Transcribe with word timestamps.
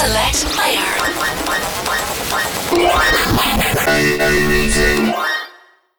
Select 0.00 0.40
player. 0.56 0.92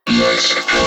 Let's 0.07 0.54
go. 0.65 0.86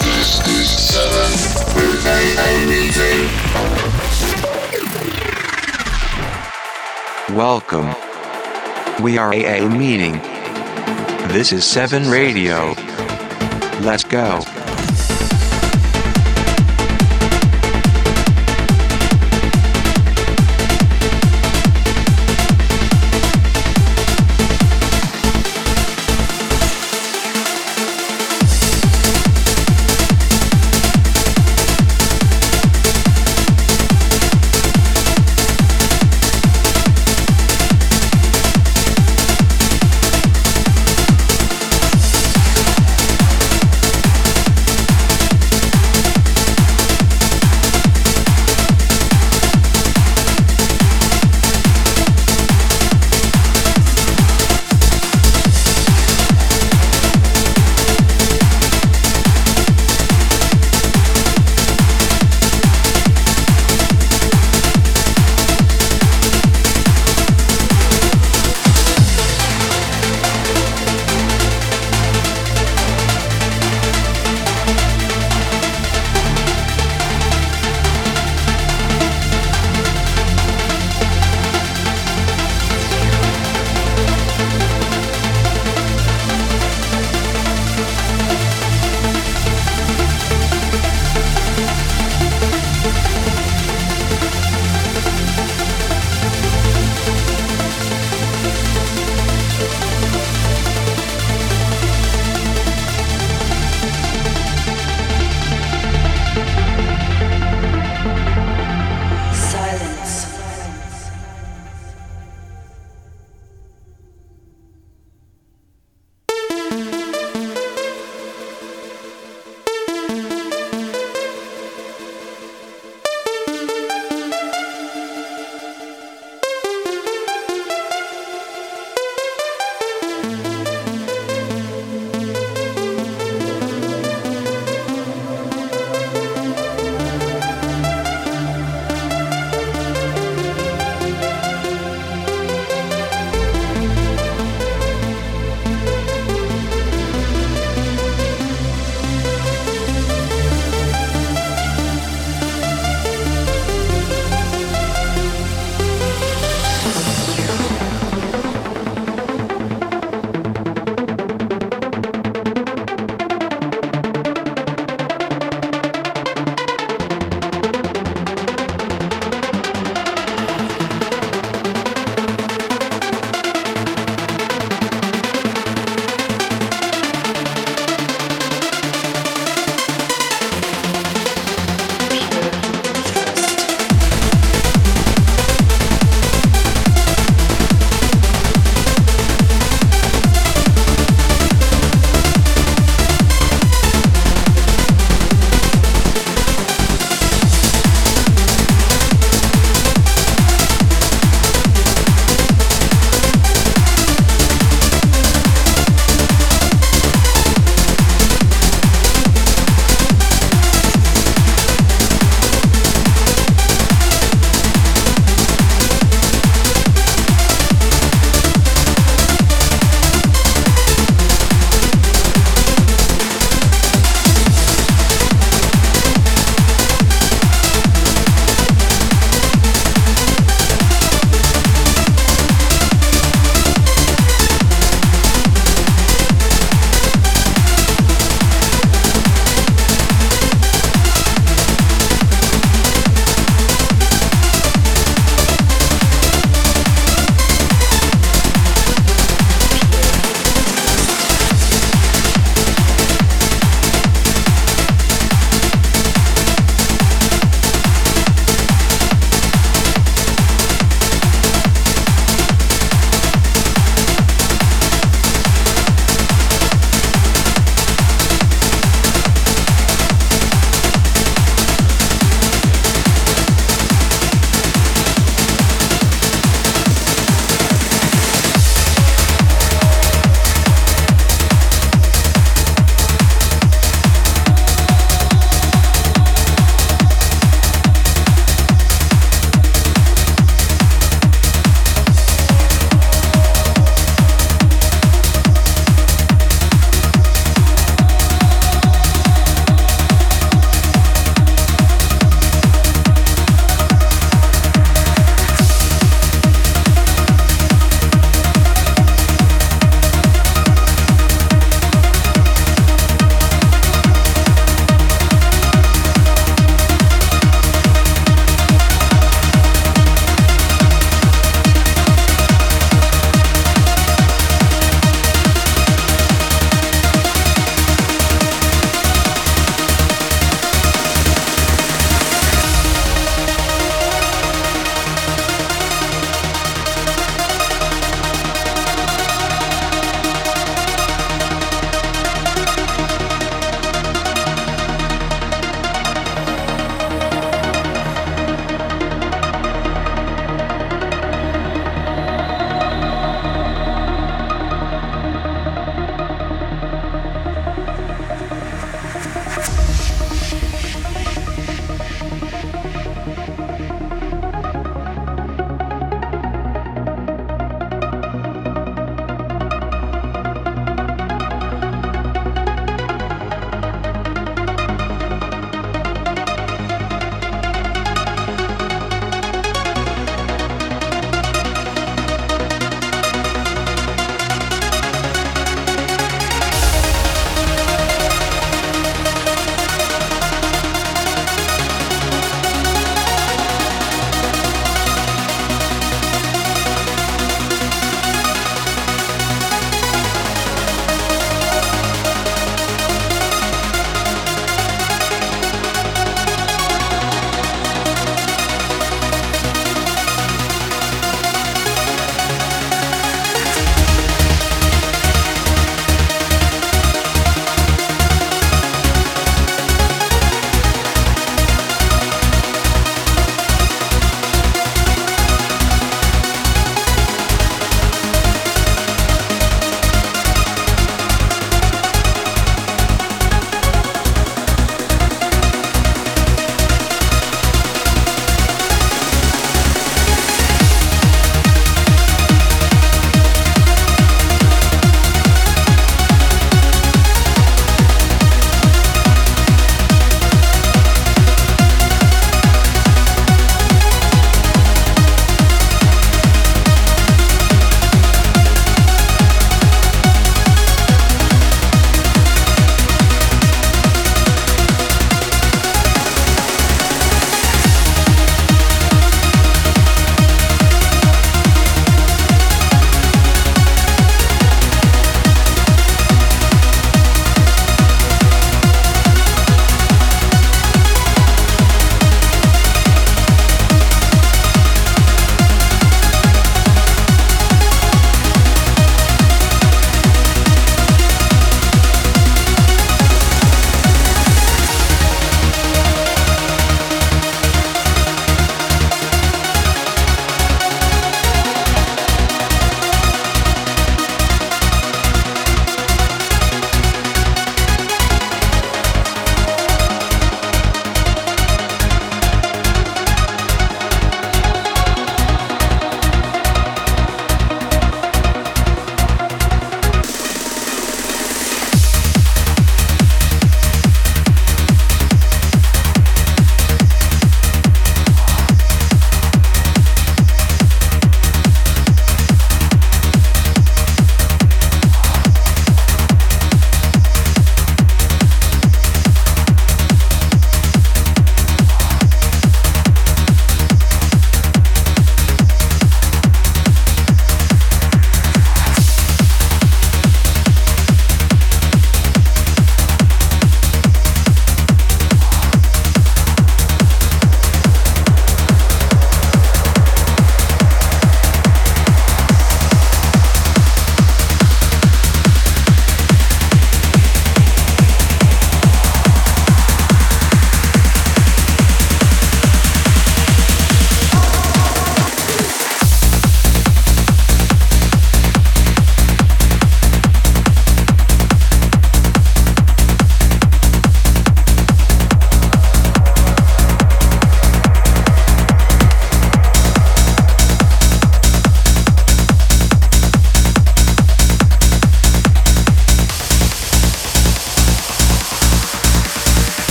This 0.00 0.30
is 0.48 0.68
seven 0.88 1.30
with 1.76 2.06
AA 2.06 2.52
meeting. 2.72 3.28
Welcome. 7.36 7.88
We 9.02 9.18
are 9.18 9.34
AA 9.34 9.68
meeting. 9.68 10.22
This 11.34 11.52
is 11.52 11.66
7 11.66 12.08
Radio. 12.10 12.72
Let's 13.82 14.04
go. 14.04 14.40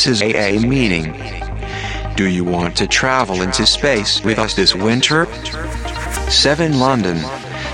This 0.00 0.22
is 0.22 0.22
AA 0.22 0.66
meeting. 0.66 1.12
Do 2.16 2.24
you 2.26 2.42
want 2.42 2.74
to 2.78 2.86
travel 2.86 3.42
into 3.42 3.66
space 3.66 4.24
with 4.24 4.38
us 4.38 4.54
this 4.54 4.74
winter? 4.74 5.26
7 6.30 6.78
London, 6.78 7.18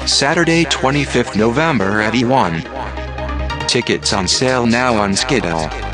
Saturday 0.09 0.65
25th 0.65 1.37
November 1.37 2.01
at 2.01 2.15
E1. 2.15 3.69
Tickets 3.69 4.12
on 4.12 4.27
sale 4.27 4.67
now 4.67 4.97
on 4.97 5.15
Skiddle. 5.15 5.86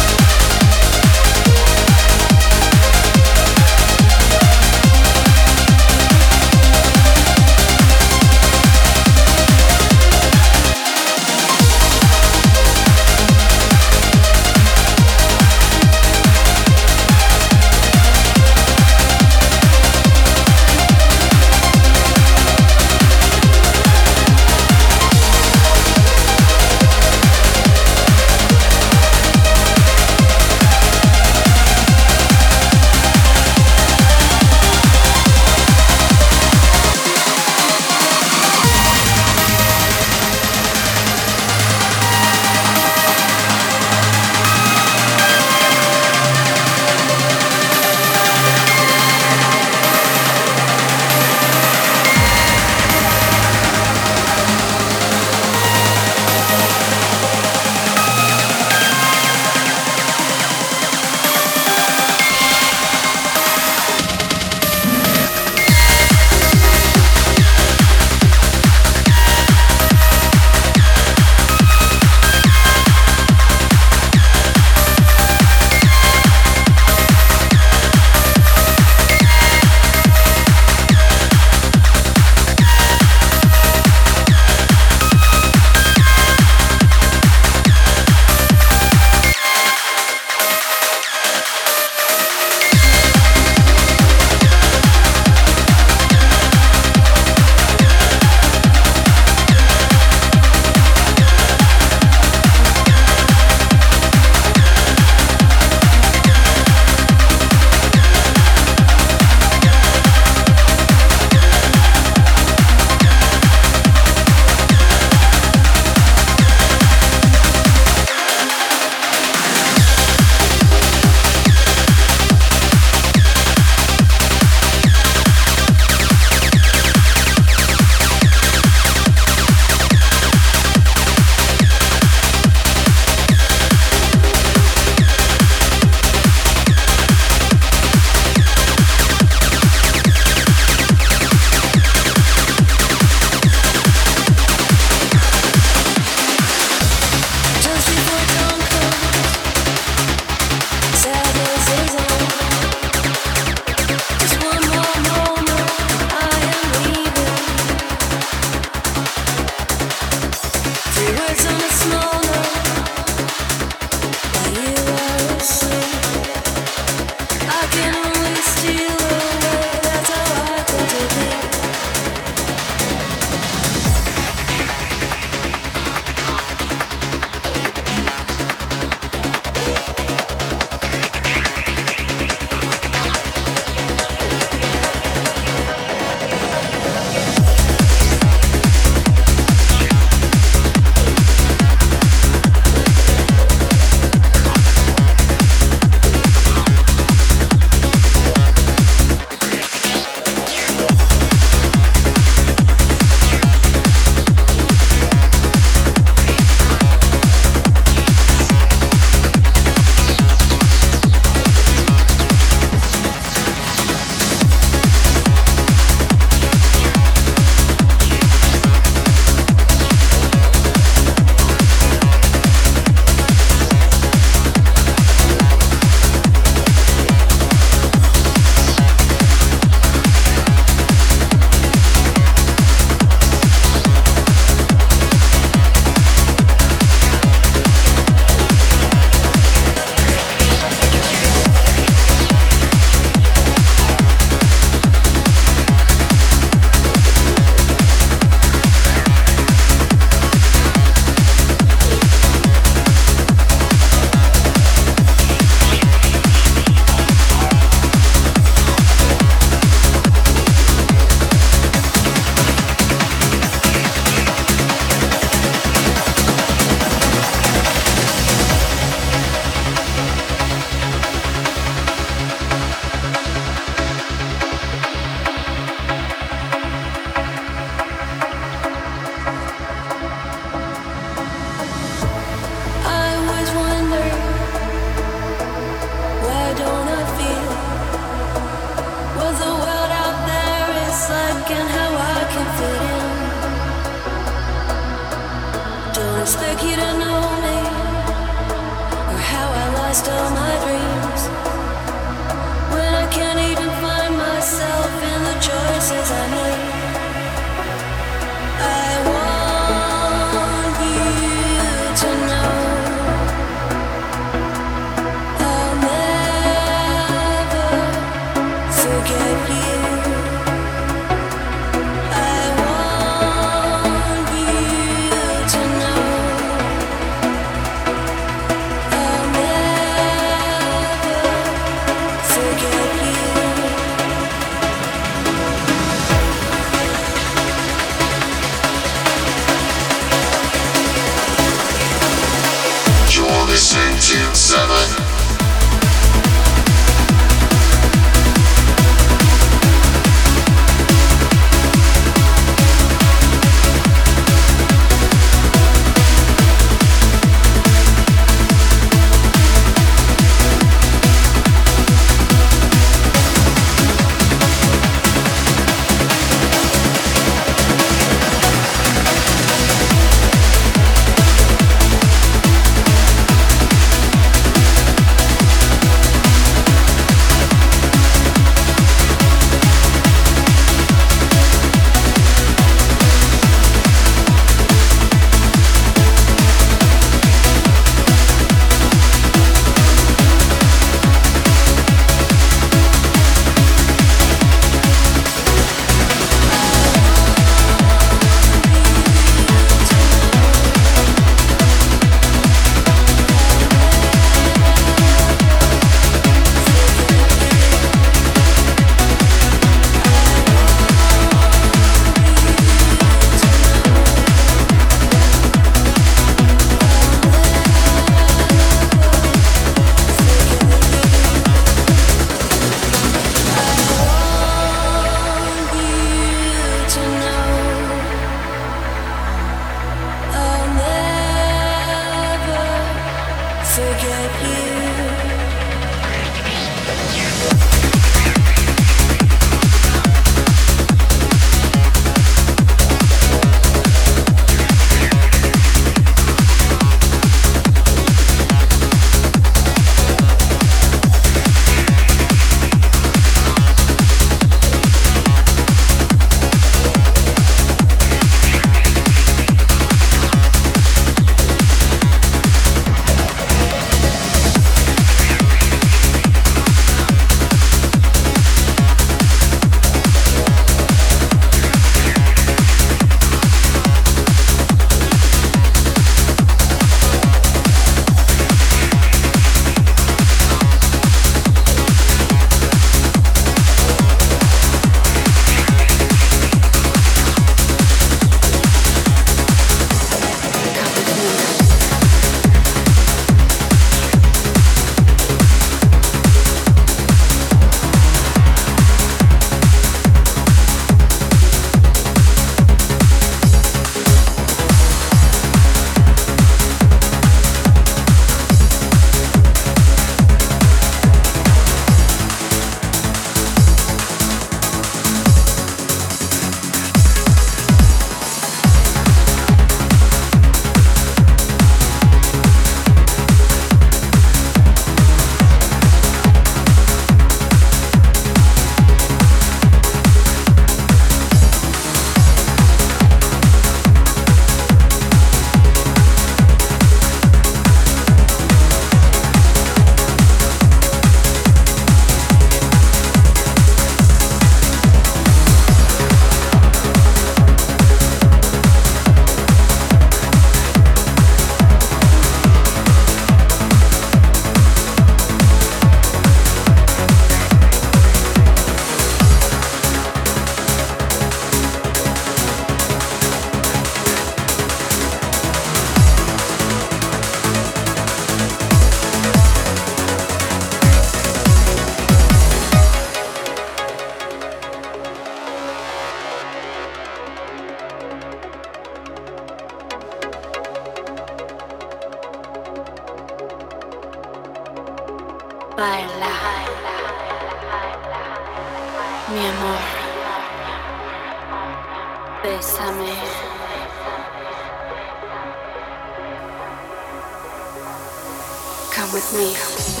Come 598.91 599.13
with 599.13 599.33
me. 599.33 600.00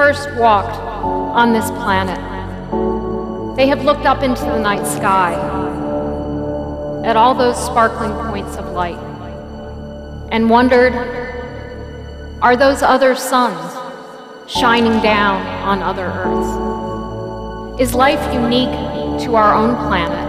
First 0.00 0.34
walked 0.36 0.78
on 1.36 1.52
this 1.52 1.70
planet, 1.72 2.16
they 3.54 3.66
have 3.66 3.84
looked 3.84 4.06
up 4.06 4.22
into 4.22 4.40
the 4.46 4.58
night 4.58 4.86
sky 4.86 5.34
at 7.04 7.16
all 7.16 7.34
those 7.34 7.54
sparkling 7.66 8.10
points 8.30 8.56
of 8.56 8.66
light 8.70 8.96
and 10.32 10.48
wondered 10.48 10.94
are 12.40 12.56
those 12.56 12.80
other 12.80 13.14
suns 13.14 13.76
shining 14.50 15.02
down 15.02 15.46
on 15.68 15.82
other 15.82 16.06
Earths? 16.06 17.78
Is 17.78 17.94
life 17.94 18.32
unique 18.32 18.72
to 19.24 19.36
our 19.36 19.52
own 19.52 19.76
planet? 19.86 20.24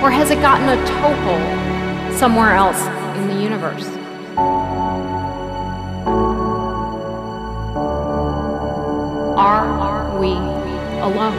Or 0.00 0.12
has 0.12 0.30
it 0.30 0.40
gotten 0.40 0.68
a 0.68 0.76
toehold 0.86 2.16
somewhere 2.16 2.54
else 2.54 2.80
in 3.18 3.26
the 3.26 3.42
universe? 3.42 3.99
Alone? 11.00 11.34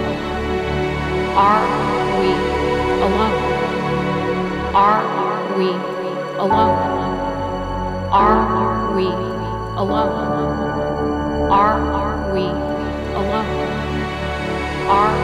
Are 1.37 1.65
we 2.19 2.31
alone? 3.05 3.37
Are 4.73 5.57
we 5.57 5.69
alone? 6.39 7.01
Are 8.11 8.95
we 8.95 9.05
alone? 9.77 10.11
Are 11.51 12.33
we 12.33 12.45
alone? 13.13 13.49
Are 14.89 15.15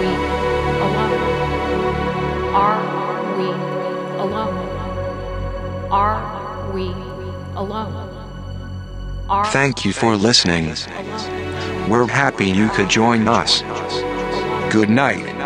we 0.00 0.10
alone? 0.84 1.18
Are 2.52 2.80
we 3.38 3.48
alone? 4.20 4.56
Are 5.90 6.72
we 6.74 6.86
alone? 7.56 8.04
Thank 9.46 9.84
you 9.84 9.92
for 9.92 10.16
listening. 10.16 10.74
We're 11.88 12.06
happy 12.06 12.50
you 12.50 12.68
could 12.68 12.90
join 12.90 13.28
us. 13.28 13.62
Good 14.70 14.90
night. 14.90 15.37